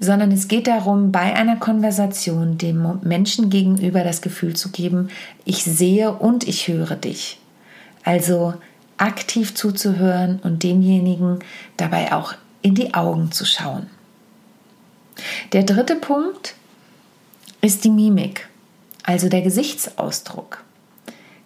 Sondern 0.00 0.30
es 0.32 0.48
geht 0.48 0.66
darum, 0.66 1.10
bei 1.12 1.34
einer 1.34 1.56
Konversation 1.56 2.58
dem 2.58 3.00
Menschen 3.02 3.50
gegenüber 3.50 4.04
das 4.04 4.22
Gefühl 4.22 4.54
zu 4.54 4.70
geben, 4.70 5.08
ich 5.44 5.64
sehe 5.64 6.12
und 6.12 6.46
ich 6.46 6.68
höre 6.68 6.94
dich. 6.94 7.40
Also 8.04 8.54
aktiv 8.98 9.54
zuzuhören 9.54 10.40
und 10.42 10.62
demjenigen 10.62 11.38
dabei 11.76 12.12
auch 12.12 12.34
in 12.62 12.74
die 12.74 12.94
Augen 12.94 13.32
zu 13.32 13.44
schauen. 13.44 13.86
Der 15.52 15.62
dritte 15.62 15.96
Punkt 15.96 16.54
ist 17.60 17.84
die 17.84 17.90
Mimik, 17.90 18.48
also 19.02 19.28
der 19.28 19.42
Gesichtsausdruck. 19.42 20.62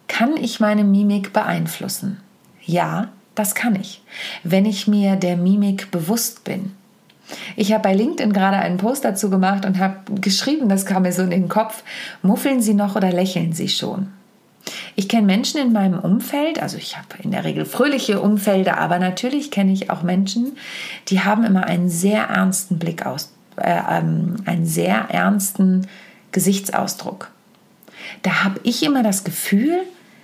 Kann 0.07 0.37
ich 0.37 0.59
meine 0.59 0.83
Mimik 0.83 1.33
beeinflussen? 1.33 2.19
Ja, 2.65 3.09
das 3.35 3.55
kann 3.55 3.75
ich, 3.75 4.03
wenn 4.43 4.65
ich 4.65 4.87
mir 4.87 5.15
der 5.15 5.37
Mimik 5.37 5.89
bewusst 5.89 6.43
bin. 6.43 6.73
Ich 7.55 7.73
habe 7.73 7.83
bei 7.83 7.95
LinkedIn 7.95 8.33
gerade 8.33 8.57
einen 8.57 8.77
Post 8.77 9.05
dazu 9.05 9.29
gemacht 9.29 9.65
und 9.65 9.79
habe 9.79 9.97
geschrieben, 10.21 10.69
das 10.69 10.85
kam 10.85 11.03
mir 11.03 11.13
so 11.13 11.23
in 11.23 11.31
den 11.31 11.49
Kopf, 11.49 11.83
muffeln 12.21 12.61
Sie 12.61 12.73
noch 12.73 12.95
oder 12.95 13.11
lächeln 13.11 13.53
Sie 13.53 13.69
schon? 13.69 14.11
Ich 14.95 15.09
kenne 15.09 15.25
Menschen 15.25 15.59
in 15.59 15.73
meinem 15.73 15.99
Umfeld, 15.99 16.61
also 16.61 16.77
ich 16.77 16.97
habe 16.97 17.07
in 17.23 17.31
der 17.31 17.43
Regel 17.43 17.65
fröhliche 17.65 18.21
Umfelder, 18.21 18.77
aber 18.77 18.99
natürlich 18.99 19.49
kenne 19.49 19.71
ich 19.71 19.89
auch 19.89 20.03
Menschen, 20.03 20.57
die 21.07 21.21
haben 21.21 21.43
immer 21.43 21.65
einen 21.65 21.89
sehr 21.89 22.23
ernsten 22.23 22.77
Blick 22.77 23.05
aus, 23.05 23.33
äh, 23.57 23.79
ähm, 23.89 24.35
einen 24.45 24.65
sehr 24.65 25.09
ernsten 25.09 25.87
Gesichtsausdruck. 26.31 27.31
Da 28.21 28.43
habe 28.43 28.59
ich 28.63 28.83
immer 28.83 29.03
das 29.03 29.23
Gefühl, 29.23 29.81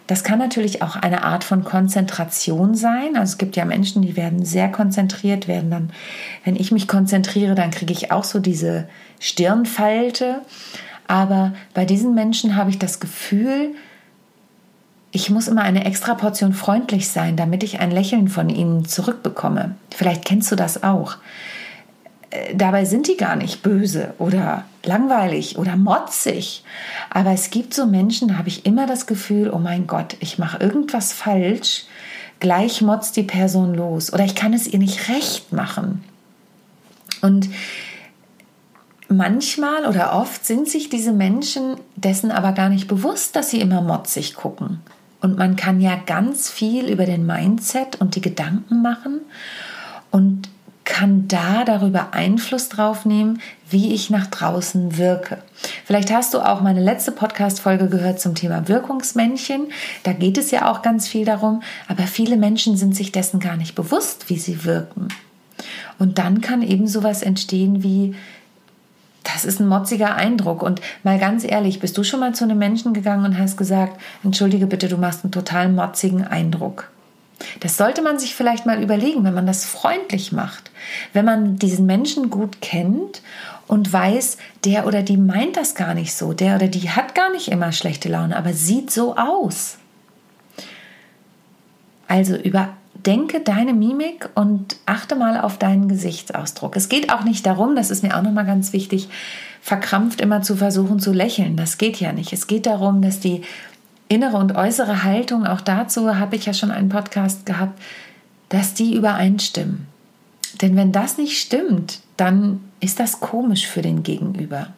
das 0.10 0.24
kann 0.24 0.40
natürlich 0.40 0.82
auch 0.82 0.96
eine 0.96 1.24
Art 1.24 1.44
von 1.44 1.64
Konzentration 1.64 2.74
sein. 2.74 3.16
Also 3.16 3.34
es 3.34 3.38
gibt 3.38 3.56
ja 3.56 3.64
Menschen, 3.64 4.02
die 4.02 4.18
werden 4.18 4.44
sehr 4.44 4.68
konzentriert, 4.68 5.48
werden 5.48 5.70
dann, 5.70 5.92
wenn 6.44 6.56
ich 6.56 6.72
mich 6.72 6.88
konzentriere, 6.88 7.54
dann 7.54 7.70
kriege 7.70 7.94
ich 7.94 8.12
auch 8.12 8.24
so 8.24 8.40
diese 8.40 8.90
Stirnfalte. 9.20 10.42
Aber 11.08 11.54
bei 11.76 11.86
diesen 11.86 12.16
Menschen 12.16 12.56
habe 12.56 12.72
ich 12.72 12.80
das 12.80 13.00
Gefühl, 13.00 13.76
ich 15.12 15.30
muss 15.30 15.48
immer 15.48 15.64
eine 15.64 15.86
extra 15.86 16.14
Portion 16.14 16.54
freundlich 16.54 17.10
sein, 17.10 17.36
damit 17.36 17.64
ich 17.64 17.80
ein 17.80 17.92
Lächeln 17.92 18.28
von 18.28 18.50
ihnen 18.50 18.86
zurückbekomme. 18.86 19.76
Vielleicht 19.92 20.26
kennst 20.26 20.52
du 20.52 20.56
das 20.56 20.84
auch. 20.84 21.18
Äh, 22.30 22.56
dabei 22.56 22.86
sind 22.86 23.08
die 23.08 23.18
gar 23.18 23.36
nicht 23.36 23.64
böse 23.64 24.14
oder 24.20 24.66
langweilig 24.84 25.58
oder 25.58 25.76
motzig. 25.76 26.64
Aber 27.10 27.32
es 27.32 27.50
gibt 27.50 27.74
so 27.74 27.88
Menschen, 27.88 28.30
da 28.30 28.38
habe 28.38 28.50
ich 28.50 28.66
immer 28.66 28.86
das 28.86 29.08
Gefühl, 29.08 29.50
oh 29.52 29.60
mein 29.60 29.88
Gott, 29.88 30.16
ich 30.20 30.38
mache 30.38 30.62
irgendwas 30.62 31.12
falsch. 31.12 31.86
Gleich 32.40 32.82
motzt 32.82 33.18
die 33.18 33.24
Person 33.24 33.74
los 33.74 34.14
oder 34.14 34.24
ich 34.24 34.36
kann 34.36 34.54
es 34.54 34.68
ihr 34.68 34.80
nicht 34.80 35.10
recht 35.10 35.52
machen. 35.52 36.04
Und 37.22 37.50
manchmal 39.10 39.86
oder 39.86 40.14
oft 40.14 40.46
sind 40.46 40.70
sich 40.70 40.88
diese 40.88 41.12
Menschen 41.12 41.76
dessen 41.98 42.32
aber 42.32 42.54
gar 42.54 42.70
nicht 42.70 42.88
bewusst, 42.88 43.36
dass 43.36 43.50
sie 43.50 43.60
immer 43.60 43.82
motzig 43.82 44.36
gucken. 44.36 44.80
Und 45.22 45.38
man 45.38 45.56
kann 45.56 45.82
ja 45.82 45.98
ganz 46.06 46.50
viel 46.50 46.88
über 46.88 47.06
den 47.06 47.26
Mindset 47.26 48.00
und 48.00 48.16
die 48.16 48.22
Gedanken 48.22 48.82
machen 48.82 49.22
und 50.12 50.50
kann 50.86 51.28
da 51.28 51.64
darüber 51.66 52.14
Einfluss 52.14 52.68
drauf 52.68 53.06
nehmen, 53.06 53.42
wie 53.70 53.94
ich 53.94 54.10
nach 54.10 54.26
draußen 54.28 54.98
wirke. 54.98 55.38
Vielleicht 55.86 56.12
hast 56.12 56.34
du 56.34 56.40
auch 56.40 56.62
meine 56.62 56.82
letzte 56.82 57.12
Podcast-Folge 57.12 57.90
gehört 57.90 58.20
zum 58.20 58.34
Thema 58.34 58.68
Wirkungsmännchen. 58.68 59.68
Da 60.04 60.14
geht 60.14 60.38
es 60.40 60.50
ja 60.50 60.72
auch 60.72 60.82
ganz 60.82 61.08
viel 61.08 61.26
darum, 61.26 61.62
aber 61.88 62.04
viele 62.04 62.38
Menschen 62.38 62.76
sind 62.76 62.96
sich 62.96 63.12
dessen 63.12 63.40
gar 63.40 63.56
nicht 63.56 63.76
bewusst, 63.76 64.30
wie 64.30 64.40
sie 64.40 64.66
wirken. 64.66 65.10
Und 66.00 66.18
dann 66.18 66.42
kann 66.42 66.64
eben 66.64 66.88
sowas 66.88 67.22
entstehen 67.22 67.84
wie, 67.84 68.16
das 69.34 69.46
ist 69.46 69.60
ein 69.60 69.68
motziger 69.68 70.16
Eindruck. 70.16 70.64
Und 70.64 70.82
mal 71.04 71.20
ganz 71.20 71.44
ehrlich, 71.44 71.80
bist 71.80 71.98
du 71.98 72.04
schon 72.04 72.20
mal 72.20 72.34
zu 72.34 72.44
einem 72.44 72.58
Menschen 72.58 72.94
gegangen 72.94 73.26
und 73.26 73.38
hast 73.38 73.58
gesagt, 73.58 74.00
entschuldige 74.24 74.68
bitte, 74.68 74.88
du 74.88 74.98
machst 74.98 75.24
einen 75.24 75.32
total 75.32 75.70
motzigen 75.70 76.26
Eindruck. 76.26 76.90
Das 77.60 77.78
sollte 77.78 78.02
man 78.02 78.20
sich 78.20 78.36
vielleicht 78.36 78.66
mal 78.66 78.84
überlegen, 78.84 79.24
wenn 79.24 79.34
man 79.34 79.48
das 79.48 79.66
freundlich 79.66 80.32
macht. 80.32 80.72
Wenn 81.14 81.26
man 81.26 81.58
diesen 81.58 81.86
Menschen 81.86 82.30
gut 82.30 82.62
kennt 82.62 83.22
und 83.68 83.92
weiß, 83.92 84.38
der 84.66 84.88
oder 84.88 85.04
die 85.04 85.18
meint 85.18 85.56
das 85.56 85.76
gar 85.76 85.94
nicht 85.94 86.14
so, 86.14 86.34
der 86.34 86.56
oder 86.56 86.68
die 86.68 86.90
hat 86.90 87.16
gar 87.16 87.32
nicht 87.32 87.50
immer 87.50 87.72
schlechte 87.72 88.10
Laune, 88.10 88.36
aber 88.36 88.54
sieht 88.54 88.92
so 88.92 89.16
aus. 89.16 89.78
Also 92.08 92.36
über 92.36 92.70
denke 93.06 93.40
deine 93.40 93.74
Mimik 93.74 94.30
und 94.36 94.78
achte 94.86 95.16
mal 95.16 95.40
auf 95.40 95.58
deinen 95.58 95.88
Gesichtsausdruck. 95.88 96.76
Es 96.76 96.90
geht 96.90 97.12
auch 97.12 97.24
nicht 97.24 97.46
darum, 97.46 97.76
das 97.76 97.92
ist 97.92 98.04
mir 98.04 98.18
auch 98.18 98.22
nochmal 98.22 98.46
ganz 98.46 98.74
wichtig, 98.74 99.10
verkrampft 99.62 100.22
immer 100.22 100.42
zu 100.42 100.56
versuchen 100.56 101.00
zu 101.00 101.12
lächeln. 101.12 101.56
Das 101.56 101.78
geht 101.78 102.00
ja 102.00 102.12
nicht. 102.12 102.34
Es 102.34 102.48
geht 102.48 102.66
darum, 102.66 103.02
dass 103.02 103.20
die 103.20 103.42
innere 104.08 104.38
und 104.38 104.56
äußere 104.56 105.04
Haltung, 105.04 105.46
auch 105.46 105.62
dazu 105.62 106.16
habe 106.16 106.36
ich 106.36 106.46
ja 106.46 106.54
schon 106.54 106.72
einen 106.72 106.90
Podcast 106.90 107.46
gehabt, 107.46 107.80
dass 108.50 108.74
die 108.74 108.96
übereinstimmen. 108.96 109.88
Denn 110.62 110.76
wenn 110.76 110.92
das 110.92 111.18
nicht 111.18 111.40
stimmt, 111.40 112.00
dann 112.18 112.62
ist 112.80 113.00
das 113.00 113.20
komisch 113.20 113.68
für 113.68 113.82
den 113.82 114.04
Gegenüber. 114.04 114.70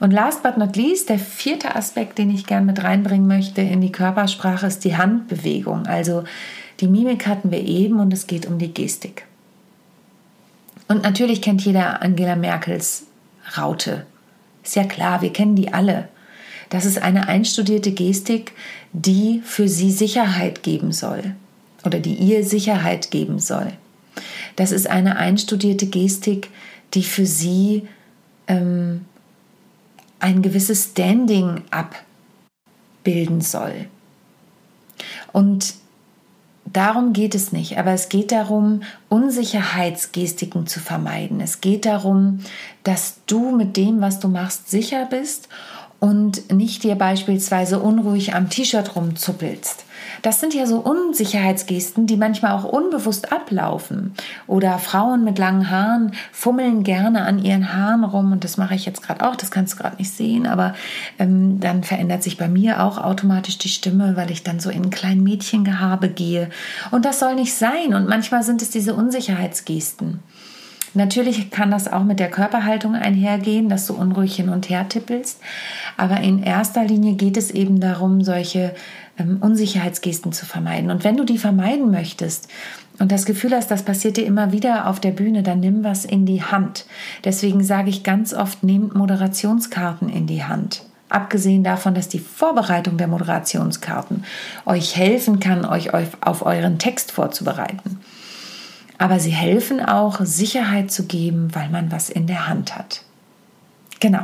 Und 0.00 0.12
last 0.12 0.42
but 0.42 0.58
not 0.58 0.76
least, 0.76 1.08
der 1.08 1.18
vierte 1.18 1.74
Aspekt, 1.74 2.18
den 2.18 2.30
ich 2.30 2.46
gerne 2.46 2.66
mit 2.66 2.82
reinbringen 2.82 3.26
möchte 3.26 3.60
in 3.62 3.80
die 3.80 3.92
Körpersprache, 3.92 4.66
ist 4.66 4.84
die 4.84 4.96
Handbewegung. 4.96 5.86
Also 5.86 6.24
die 6.80 6.88
Mimik 6.88 7.26
hatten 7.26 7.50
wir 7.50 7.60
eben 7.60 8.00
und 8.00 8.12
es 8.12 8.26
geht 8.26 8.46
um 8.46 8.58
die 8.58 8.72
Gestik. 8.72 9.26
Und 10.88 11.02
natürlich 11.02 11.42
kennt 11.42 11.64
jeder 11.64 12.02
Angela 12.02 12.36
Merkels 12.36 13.06
Raute. 13.56 14.06
Ist 14.62 14.76
ja 14.76 14.84
klar, 14.84 15.22
wir 15.22 15.32
kennen 15.32 15.56
die 15.56 15.72
alle. 15.72 16.08
Das 16.68 16.84
ist 16.84 17.00
eine 17.00 17.28
einstudierte 17.28 17.92
Gestik, 17.92 18.52
die 18.92 19.40
für 19.44 19.68
sie 19.68 19.92
Sicherheit 19.92 20.62
geben 20.62 20.92
soll 20.92 21.34
oder 21.84 22.00
die 22.00 22.14
ihr 22.14 22.44
Sicherheit 22.44 23.10
geben 23.10 23.38
soll. 23.38 23.72
Das 24.56 24.72
ist 24.72 24.88
eine 24.88 25.16
einstudierte 25.16 25.86
Gestik, 25.86 26.50
die 26.94 27.02
für 27.02 27.26
sie 27.26 27.86
ähm, 28.48 29.04
ein 30.18 30.42
gewisses 30.42 30.90
Standing 30.92 31.62
abbilden 31.70 33.40
soll. 33.40 33.86
Und 35.32 35.74
darum 36.72 37.12
geht 37.12 37.34
es 37.34 37.52
nicht, 37.52 37.78
aber 37.78 37.92
es 37.92 38.08
geht 38.08 38.32
darum, 38.32 38.82
Unsicherheitsgestiken 39.08 40.66
zu 40.66 40.80
vermeiden. 40.80 41.40
Es 41.40 41.60
geht 41.60 41.86
darum, 41.86 42.40
dass 42.84 43.20
du 43.26 43.56
mit 43.56 43.76
dem, 43.76 44.00
was 44.00 44.20
du 44.20 44.28
machst, 44.28 44.70
sicher 44.70 45.06
bist 45.06 45.48
und 46.00 46.52
nicht 46.52 46.82
dir 46.82 46.94
beispielsweise 46.94 47.80
unruhig 47.80 48.34
am 48.34 48.50
T-Shirt 48.50 48.94
rumzuppelst. 48.94 49.85
Das 50.26 50.40
sind 50.40 50.54
ja 50.54 50.66
so 50.66 50.78
Unsicherheitsgesten, 50.78 52.08
die 52.08 52.16
manchmal 52.16 52.50
auch 52.50 52.64
unbewusst 52.64 53.32
ablaufen. 53.32 54.12
Oder 54.48 54.80
Frauen 54.80 55.22
mit 55.22 55.38
langen 55.38 55.70
Haaren 55.70 56.14
fummeln 56.32 56.82
gerne 56.82 57.22
an 57.22 57.38
ihren 57.38 57.72
Haaren 57.72 58.02
rum 58.02 58.32
und 58.32 58.42
das 58.42 58.56
mache 58.56 58.74
ich 58.74 58.86
jetzt 58.86 59.04
gerade 59.04 59.24
auch, 59.24 59.36
das 59.36 59.52
kannst 59.52 59.74
du 59.74 59.76
gerade 59.76 59.98
nicht 59.98 60.10
sehen, 60.10 60.48
aber 60.48 60.74
ähm, 61.20 61.60
dann 61.60 61.84
verändert 61.84 62.24
sich 62.24 62.38
bei 62.38 62.48
mir 62.48 62.82
auch 62.82 62.98
automatisch 62.98 63.58
die 63.58 63.68
Stimme, 63.68 64.16
weil 64.16 64.32
ich 64.32 64.42
dann 64.42 64.58
so 64.58 64.68
in 64.68 64.86
ein 64.86 64.90
kleinen 64.90 65.22
Mädchengehabe 65.22 66.08
gehe. 66.08 66.50
Und 66.90 67.04
das 67.04 67.20
soll 67.20 67.36
nicht 67.36 67.54
sein 67.54 67.94
und 67.94 68.08
manchmal 68.08 68.42
sind 68.42 68.62
es 68.62 68.70
diese 68.70 68.94
Unsicherheitsgesten. 68.94 70.18
Natürlich 70.94 71.50
kann 71.50 71.70
das 71.70 71.92
auch 71.92 72.02
mit 72.02 72.18
der 72.18 72.30
Körperhaltung 72.30 72.94
einhergehen, 72.94 73.68
dass 73.68 73.86
du 73.86 73.94
unruhig 73.94 74.34
hin 74.34 74.48
und 74.48 74.70
her 74.70 74.88
tippelst. 74.88 75.40
Aber 75.98 76.20
in 76.20 76.42
erster 76.42 76.84
Linie 76.84 77.14
geht 77.14 77.36
es 77.36 77.50
eben 77.50 77.80
darum, 77.80 78.24
solche 78.24 78.74
ähm, 79.18 79.38
Unsicherheitsgesten 79.40 80.32
zu 80.32 80.46
vermeiden. 80.46 80.90
Und 80.90 81.04
wenn 81.04 81.16
du 81.16 81.24
die 81.24 81.38
vermeiden 81.38 81.90
möchtest 81.90 82.48
und 82.98 83.12
das 83.12 83.24
Gefühl 83.24 83.52
hast, 83.52 83.70
das 83.70 83.82
passiert 83.82 84.16
dir 84.16 84.26
immer 84.26 84.52
wieder 84.52 84.88
auf 84.88 85.00
der 85.00 85.10
Bühne, 85.10 85.42
dann 85.42 85.60
nimm 85.60 85.84
was 85.84 86.04
in 86.04 86.26
die 86.26 86.42
Hand. 86.42 86.86
Deswegen 87.24 87.62
sage 87.62 87.90
ich 87.90 88.02
ganz 88.02 88.34
oft, 88.34 88.62
nehmt 88.62 88.94
Moderationskarten 88.94 90.08
in 90.08 90.26
die 90.26 90.44
Hand. 90.44 90.82
Abgesehen 91.08 91.62
davon, 91.62 91.94
dass 91.94 92.08
die 92.08 92.18
Vorbereitung 92.18 92.96
der 92.96 93.06
Moderationskarten 93.06 94.24
euch 94.64 94.96
helfen 94.96 95.38
kann, 95.38 95.64
euch 95.64 95.90
auf 95.94 96.44
euren 96.44 96.78
Text 96.78 97.12
vorzubereiten 97.12 98.00
aber 98.98 99.20
sie 99.20 99.30
helfen 99.30 99.80
auch, 99.80 100.20
Sicherheit 100.20 100.90
zu 100.90 101.04
geben, 101.06 101.54
weil 101.54 101.68
man 101.68 101.92
was 101.92 102.10
in 102.10 102.26
der 102.26 102.48
Hand 102.48 102.76
hat. 102.76 103.02
Genau, 103.98 104.20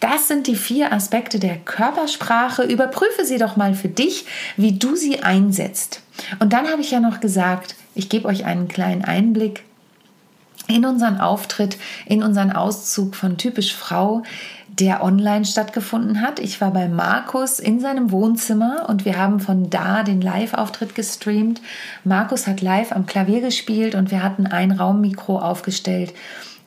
das 0.00 0.28
sind 0.28 0.46
die 0.46 0.56
vier 0.56 0.92
Aspekte 0.92 1.38
der 1.38 1.56
Körpersprache. 1.56 2.62
Überprüfe 2.62 3.24
sie 3.24 3.38
doch 3.38 3.56
mal 3.56 3.74
für 3.74 3.88
dich, 3.88 4.24
wie 4.56 4.72
du 4.72 4.96
sie 4.96 5.22
einsetzt. 5.22 6.00
Und 6.38 6.52
dann 6.52 6.68
habe 6.68 6.80
ich 6.80 6.90
ja 6.90 7.00
noch 7.00 7.20
gesagt, 7.20 7.74
Ich 7.94 8.08
gebe 8.08 8.26
euch 8.26 8.44
einen 8.44 8.68
kleinen 8.68 9.04
Einblick 9.04 9.64
in 10.68 10.86
unseren 10.86 11.20
Auftritt, 11.20 11.76
in 12.06 12.22
unseren 12.22 12.52
Auszug 12.52 13.14
von 13.14 13.36
Typisch 13.36 13.74
Frau, 13.74 14.22
der 14.68 15.04
online 15.04 15.44
stattgefunden 15.44 16.22
hat. 16.22 16.38
Ich 16.38 16.60
war 16.60 16.70
bei 16.70 16.88
Markus 16.88 17.58
in 17.58 17.80
seinem 17.80 18.10
Wohnzimmer 18.10 18.86
und 18.88 19.04
wir 19.04 19.18
haben 19.18 19.40
von 19.40 19.68
da 19.68 20.02
den 20.02 20.22
Live-Auftritt 20.22 20.94
gestreamt. 20.94 21.60
Markus 22.04 22.46
hat 22.46 22.62
live 22.62 22.92
am 22.92 23.04
Klavier 23.04 23.42
gespielt 23.42 23.94
und 23.94 24.10
wir 24.10 24.22
hatten 24.22 24.46
ein 24.46 24.72
Raummikro 24.72 25.38
aufgestellt, 25.38 26.14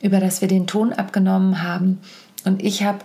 über 0.02 0.20
das 0.20 0.42
wir 0.42 0.48
den 0.48 0.68
Ton 0.68 0.94
abgenommen 0.94 1.64
haben. 1.64 2.00
Und 2.46 2.64
ich 2.64 2.84
habe 2.84 3.00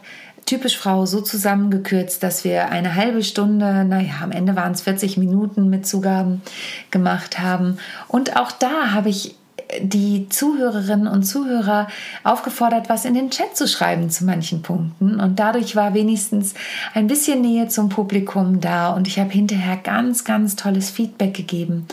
typisch 0.47 0.76
Frau 0.76 1.06
so 1.06 1.20
zusammengekürzt, 1.20 2.23
dass 2.23 2.44
wir 2.44 2.70
eine 2.70 2.94
halbe 2.94 3.23
Stunde, 3.23 3.85
naja, 3.85 4.14
am 4.23 4.32
Ende 4.32 4.56
waren 4.56 4.73
es 4.73 4.82
40 4.82 5.16
Minuten 5.16 5.70
mit 5.70 5.87
Zugaben 5.87 6.42
gemacht 6.90 7.38
haben. 7.38 7.78
Und 8.09 8.37
auch 8.37 8.52
da 8.52 8.92
habe 8.92 9.11
ich 9.11 9.37
die 9.80 10.28
Zuhörerinnen 10.28 11.06
und 11.06 11.23
Zuhörer 11.23 11.88
aufgefordert, 12.25 12.88
was 12.88 13.04
in 13.04 13.14
den 13.14 13.30
Chat 13.30 13.56
zu 13.56 13.68
schreiben 13.68 14.11
zu 14.11 14.25
manchen 14.25 14.62
Punkten. 14.62 15.20
Und 15.20 15.38
dadurch 15.38 15.76
war 15.76 15.94
wenigstens 15.94 16.54
ein 16.94 17.06
bisschen 17.06 17.40
Nähe 17.40 17.68
zum 17.68 17.88
Publikum 17.88 18.61
da 18.61 18.90
und 18.90 19.06
ich 19.06 19.18
habe 19.18 19.30
hinterher 19.30 19.76
ganz, 19.76 20.25
ganz 20.25 20.56
tolles 20.56 20.90
Feedback 20.90 21.35
gegeben. 21.35 21.87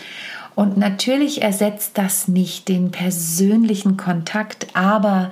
Und 0.56 0.78
natürlich 0.78 1.44
ersetzt 1.44 1.92
das 2.00 2.28
nicht 2.28 2.68
den 2.68 2.90
persönlichen 2.90 3.96
Kontakt, 3.96 4.68
aber 4.74 5.32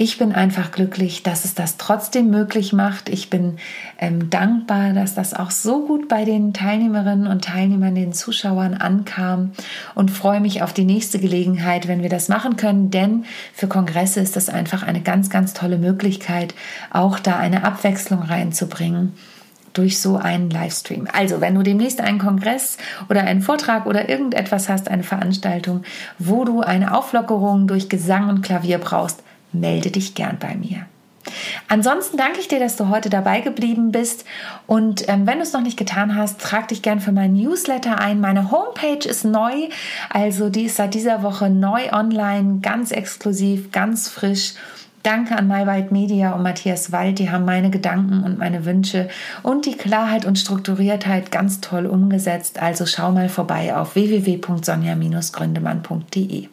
ich 0.00 0.16
bin 0.16 0.32
einfach 0.32 0.72
glücklich, 0.72 1.24
dass 1.24 1.44
es 1.44 1.54
das 1.54 1.76
trotzdem 1.76 2.30
möglich 2.30 2.72
macht. 2.72 3.10
Ich 3.10 3.28
bin 3.28 3.58
ähm, 3.98 4.30
dankbar, 4.30 4.94
dass 4.94 5.14
das 5.14 5.34
auch 5.34 5.50
so 5.50 5.86
gut 5.86 6.08
bei 6.08 6.24
den 6.24 6.54
Teilnehmerinnen 6.54 7.26
und 7.26 7.44
Teilnehmern, 7.44 7.94
den 7.94 8.14
Zuschauern 8.14 8.72
ankam 8.72 9.52
und 9.94 10.10
freue 10.10 10.40
mich 10.40 10.62
auf 10.62 10.72
die 10.72 10.86
nächste 10.86 11.18
Gelegenheit, 11.18 11.86
wenn 11.86 12.00
wir 12.00 12.08
das 12.08 12.30
machen 12.30 12.56
können. 12.56 12.90
Denn 12.90 13.26
für 13.52 13.68
Kongresse 13.68 14.20
ist 14.20 14.36
das 14.36 14.48
einfach 14.48 14.82
eine 14.82 15.02
ganz, 15.02 15.28
ganz 15.28 15.52
tolle 15.52 15.76
Möglichkeit, 15.76 16.54
auch 16.90 17.18
da 17.18 17.36
eine 17.36 17.64
Abwechslung 17.64 18.22
reinzubringen 18.22 19.12
durch 19.74 20.00
so 20.00 20.16
einen 20.16 20.48
Livestream. 20.48 21.08
Also, 21.12 21.42
wenn 21.42 21.54
du 21.54 21.62
demnächst 21.62 22.00
einen 22.00 22.18
Kongress 22.18 22.78
oder 23.10 23.20
einen 23.24 23.42
Vortrag 23.42 23.84
oder 23.84 24.08
irgendetwas 24.08 24.70
hast, 24.70 24.88
eine 24.88 25.02
Veranstaltung, 25.02 25.82
wo 26.18 26.46
du 26.46 26.62
eine 26.62 26.96
Auflockerung 26.96 27.66
durch 27.66 27.90
Gesang 27.90 28.30
und 28.30 28.40
Klavier 28.40 28.78
brauchst, 28.78 29.22
melde 29.52 29.90
dich 29.90 30.14
gern 30.14 30.38
bei 30.38 30.54
mir. 30.54 30.86
Ansonsten 31.68 32.16
danke 32.16 32.40
ich 32.40 32.48
dir, 32.48 32.58
dass 32.58 32.76
du 32.76 32.88
heute 32.88 33.10
dabei 33.10 33.40
geblieben 33.40 33.92
bist. 33.92 34.24
Und 34.66 35.08
ähm, 35.08 35.24
wenn 35.26 35.38
du 35.38 35.42
es 35.42 35.52
noch 35.52 35.62
nicht 35.62 35.76
getan 35.76 36.16
hast, 36.16 36.40
trag 36.40 36.66
dich 36.68 36.80
gern 36.82 37.00
für 37.00 37.12
meinen 37.12 37.34
Newsletter 37.34 38.00
ein. 38.00 38.20
Meine 38.20 38.50
Homepage 38.50 39.08
ist 39.08 39.24
neu, 39.24 39.68
also 40.08 40.50
die 40.50 40.64
ist 40.64 40.76
seit 40.76 40.94
dieser 40.94 41.22
Woche 41.22 41.50
neu 41.50 41.92
online, 41.92 42.58
ganz 42.60 42.90
exklusiv, 42.90 43.70
ganz 43.70 44.08
frisch. 44.08 44.54
Danke 45.02 45.34
an 45.36 45.48
MyWhite 45.48 45.94
Media 45.94 46.32
und 46.32 46.42
Matthias 46.42 46.92
Wald, 46.92 47.18
die 47.18 47.30
haben 47.30 47.46
meine 47.46 47.70
Gedanken 47.70 48.22
und 48.22 48.36
meine 48.36 48.66
Wünsche 48.66 49.08
und 49.42 49.64
die 49.64 49.78
Klarheit 49.78 50.26
und 50.26 50.38
Strukturiertheit 50.38 51.30
ganz 51.30 51.62
toll 51.62 51.86
umgesetzt. 51.86 52.60
Also 52.60 52.84
schau 52.84 53.10
mal 53.10 53.30
vorbei 53.30 53.74
auf 53.74 53.94
www.sonja-gründemann.de. 53.94 56.48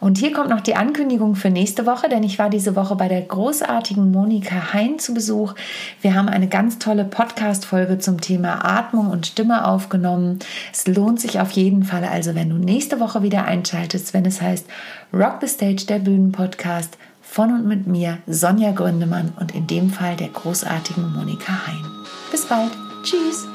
Und 0.00 0.18
hier 0.18 0.32
kommt 0.32 0.50
noch 0.50 0.60
die 0.60 0.76
Ankündigung 0.76 1.34
für 1.34 1.50
nächste 1.50 1.86
Woche, 1.86 2.08
denn 2.08 2.22
ich 2.22 2.38
war 2.38 2.50
diese 2.50 2.76
Woche 2.76 2.96
bei 2.96 3.08
der 3.08 3.22
großartigen 3.22 4.10
Monika 4.10 4.72
Hein 4.72 4.98
zu 4.98 5.14
Besuch. 5.14 5.54
Wir 6.02 6.14
haben 6.14 6.28
eine 6.28 6.48
ganz 6.48 6.78
tolle 6.78 7.04
Podcast-Folge 7.04 7.98
zum 7.98 8.20
Thema 8.20 8.64
Atmung 8.64 9.10
und 9.10 9.26
Stimme 9.26 9.66
aufgenommen. 9.66 10.38
Es 10.72 10.86
lohnt 10.86 11.20
sich 11.20 11.40
auf 11.40 11.50
jeden 11.52 11.84
Fall, 11.84 12.04
also 12.04 12.34
wenn 12.34 12.50
du 12.50 12.56
nächste 12.56 13.00
Woche 13.00 13.22
wieder 13.22 13.44
einschaltest, 13.44 14.14
wenn 14.14 14.24
es 14.24 14.40
heißt 14.40 14.66
Rock 15.12 15.38
the 15.40 15.48
Stage, 15.48 15.86
der 15.86 15.98
Bühnenpodcast 15.98 16.98
von 17.22 17.52
und 17.52 17.66
mit 17.66 17.86
mir, 17.86 18.18
Sonja 18.26 18.72
Gründemann 18.72 19.32
und 19.38 19.54
in 19.54 19.66
dem 19.66 19.90
Fall 19.90 20.16
der 20.16 20.28
großartigen 20.28 21.12
Monika 21.12 21.52
Hein. 21.66 21.84
Bis 22.30 22.46
bald. 22.46 22.70
Tschüss. 23.02 23.46